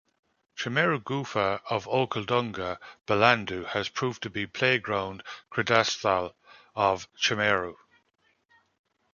Chameru 0.57 0.97
Gufa 1.03 1.61
of 1.69 1.85
Okhaldunga 1.85 2.79
Bilandu 3.05 3.67
has 3.67 3.87
proved 3.87 4.23
to 4.23 4.31
be 4.31 4.47
playground 4.47 5.21
"kridasthal" 5.51 6.33
of 6.75 7.07
chameru. 7.15 7.75